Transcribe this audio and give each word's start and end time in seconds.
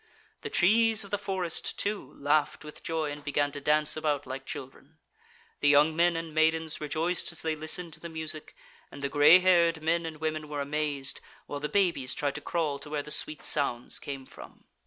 The 0.41 0.49
trees 0.49 1.03
of 1.03 1.11
the 1.11 1.19
forest, 1.19 1.77
too, 1.77 2.15
laughed 2.17 2.63
with 2.65 2.81
joy 2.81 3.11
and 3.11 3.23
began 3.23 3.51
to 3.51 3.61
dance 3.61 3.95
about 3.95 4.25
like 4.25 4.47
children. 4.47 4.97
The 5.59 5.67
young 5.67 5.95
men 5.95 6.17
and 6.17 6.33
maidens 6.33 6.81
rejoiced 6.81 7.31
as 7.31 7.43
they 7.43 7.55
listened 7.55 7.93
to 7.93 7.99
the 7.99 8.09
music, 8.09 8.55
and 8.91 9.03
the 9.03 9.09
gray 9.09 9.37
haired 9.37 9.83
men 9.83 10.07
and 10.07 10.17
women 10.19 10.49
were 10.49 10.59
amazed, 10.59 11.21
while 11.45 11.59
the 11.59 11.69
babies 11.69 12.15
tried 12.15 12.33
to 12.33 12.41
crawl 12.41 12.79
to 12.79 12.89
where 12.89 13.03
the 13.03 13.11
sweet 13.11 13.43
sounds 13.43 13.99
came 13.99 14.25
from. 14.25 14.65